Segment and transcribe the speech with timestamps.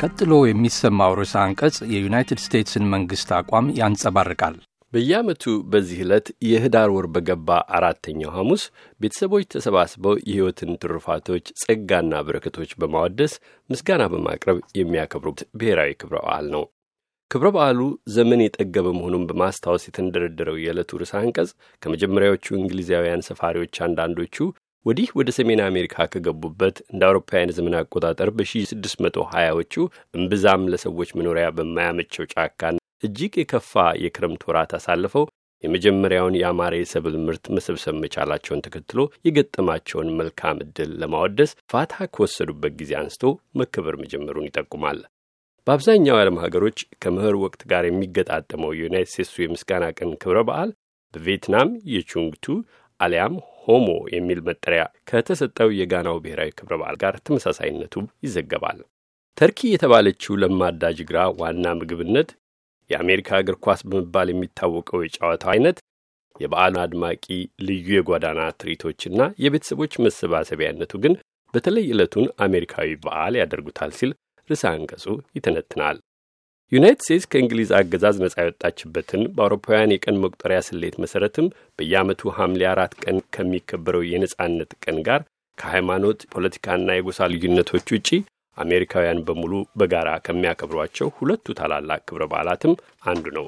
[0.00, 4.56] ቀጥሎ የሚሰማው ርዕሰ አንቀጽ የዩናይትድ ስቴትስን መንግሥት አቋም ያንጸባርቃል።
[4.92, 8.62] በየዓመቱ በዚህ ዕለት የህዳር ወር በገባ አራተኛው ሐሙስ
[9.00, 13.34] ቤተሰቦች ተሰባስበው የሕይወትን ትሩፋቶች ጸጋና በረከቶች በማወደስ
[13.70, 16.64] ምስጋና በማቅረብ የሚያከብሩት ብሔራዊ ክብረ በዓል ነው።
[17.30, 17.80] ክብረ በዓሉ
[18.14, 21.50] ዘመን የጠገበ መሆኑን በማስታወስ የተንደረደረው የዕለቱ ርዕሰ አንቀጽ
[21.82, 24.36] ከመጀመሪያዎቹ እንግሊዛውያን ሰፋሪዎች አንዳንዶቹ
[24.86, 29.74] ወዲህ ወደ ሰሜን አሜሪካ ከገቡበት እንደ አውሮፓውያን ዘመን አቆጣጠር በ1620ዎቹ
[30.14, 33.72] እምብዛም ለሰዎች መኖሪያ በማያመቸው ጫካና እጅግ የከፋ
[34.02, 35.24] የክረምት ወራት አሳልፈው
[35.64, 43.24] የመጀመሪያውን የአማረ የሰብል ምርት መሰብሰብ መቻላቸውን ተከትሎ የገጠማቸውን መልካም ዕድል ለማወደስ ፋታ ከወሰዱበት ጊዜ አንስቶ
[43.60, 45.00] መከበር መጀመሩን ይጠቁማል።
[45.66, 50.72] በአብዛኛው የዓለም ሀገሮች ከመኸር ወቅት ጋር የሚገጣጠመው የዩናይት ስቴትሱ የምስጋና ቀን ክብረ በዓል
[51.14, 52.46] በቪየትናም የቹንግቱ
[53.00, 57.94] አሊያም ሆሞ የሚል መጠሪያ ከተሰጠው የጋናው ብሔራዊ ክብረ በዓል ጋር ተመሳሳይነቱ
[58.26, 58.78] ይዘገባል።
[59.38, 62.28] ተርኪ የተባለችው ለማዳ ጅግራ ዋና ምግብነት
[62.90, 65.78] የአሜሪካ እግር ኳስ በመባል የሚታወቀው የጨዋታው አይነት
[66.40, 67.24] የበዓሉ አድማቂ
[67.66, 71.14] ልዩ የጓዳና ትርኢቶችና የቤተሰቦች መሰባሰቢያነቱ ግን
[71.54, 74.10] በተለይ ዕለቱን አሜሪካዊ በዓል ያደርጉታል ሲል
[74.50, 75.04] ርዕሰ አንቀጹ
[75.36, 75.96] ይተነትናል።
[76.72, 81.46] ዩናይትድ ስቴትስ ከእንግሊዝ አገዛዝ ነጻ የወጣችበትን በአውሮፓውያን የቀን መቁጠሪያ ስሌት መሠረትም
[81.78, 85.20] በየዓመቱ ሐምሌ አራት ቀን ከሚከበረው የነጻነት ቀን ጋር
[85.58, 88.08] ከሃይማኖት ፖለቲካና የጎሳ ልዩነቶች ውጪ
[88.56, 92.74] አሜሪካውያን በሙሉ በጋራ ከሚያከብሯቸው ሁለቱ ታላላቅ ክብረ በዓላትም
[93.06, 93.46] አንዱ ነው።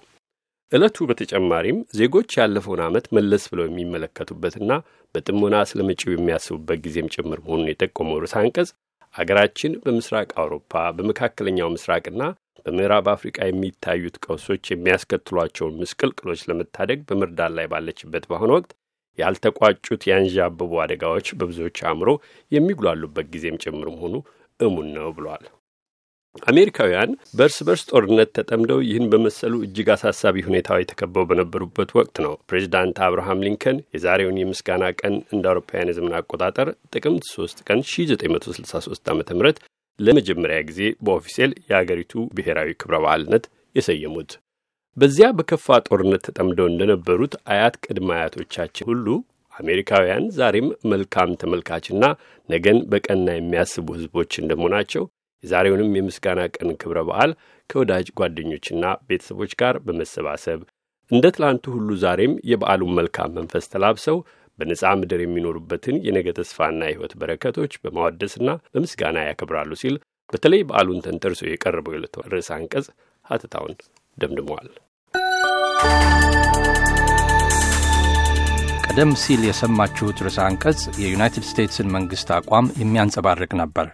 [0.73, 4.73] ዕለቱ በተጨማሪም ዜጎች ያለፈውን ዓመት መለስ ብለው የሚመለከቱበትና
[5.15, 8.71] በጥሞና ስለ መጪው የሚያስቡበት ጊዜም ጭምር መሆኑን የጠቆመው ርዕሰ አንቀጽ
[9.15, 12.23] አገራችን በምስራቅ አውሮፓ በመካከለኛው ምስራቅና
[12.67, 18.73] በምዕራብ አፍሪቃ የሚታዩት ቀውሶች የሚያስከትሏቸውን ምስቅልቅሎች ለመታደግ በመርዳት ላይ ባለችበት በአሁኑ ወቅት
[19.19, 22.11] ያልተቋጩት ያንዣበቡ አደጋዎች በብዙዎች አእምሮ
[22.53, 24.15] የሚጉላሉበት ጊዜም ጭምር መሆኑ
[24.61, 25.47] እሙን ነው ብሏል።
[26.47, 32.99] አሜሪካውያን በእርስ በርስ ጦርነት ተጠምደው ይህን በመሰሉ እጅግ አሳሳቢ ሁኔታዎች ተከበው በነበሩበት ወቅት ነው ፕሬዚዳንት
[33.07, 39.53] አብርሃም ሊንከን የዛሬውን የምስጋና ቀን እንደ አውሮፓውያን የዘመን አቆጣጠር ጥቅምት 3 ቀን 1963 ዓ ም
[39.99, 43.45] ለመጀመሪያ ጊዜ በኦፊሴል የአገሪቱ ብሔራዊ ክብረ በዓልነት
[43.77, 44.31] የሰየሙት።
[44.97, 49.07] በዚያ በከፋ ጦርነት ተጠምደው እንደነበሩት አያት ቅድመ አያቶቻችን ሁሉ
[49.55, 52.05] አሜሪካውያን ዛሬም መልካም ተመልካችና
[52.49, 55.05] ነገን በቀና የሚያስቡ ሕዝቦች እንደመሆናቸው
[55.45, 57.33] የዛሬውንም የምስጋና ቀን ክብረ በዓል
[57.71, 60.61] ከወዳጅ ጓደኞችና ቤተሰቦች ጋር በመሰባሰብ
[61.11, 64.19] እንደ ትላንቱ ሁሉ ዛሬም የበዓሉን መልካም መንፈስ ተላብሰው
[64.59, 69.97] በነጻ ምድር የሚኖሩበትን የነገ ተስፋና የሕይወት በረከቶች በማወደስና በምስጋና ያከብራሉ ሲል
[70.33, 72.89] በተለይ በዓሉን ተንተርሶ የቀረበው የዕለቱ ርዕሰ አንቀጽ
[73.25, 73.75] ሀተታውን
[74.17, 74.69] ደምድመዋል።
[78.91, 83.87] ቀደም ሲል የሰማችሁት ርዕሰ አንቀጽ የዩናይትድ ስቴትስን መንግሥት አቋም የሚያንጸባርቅ ነበር።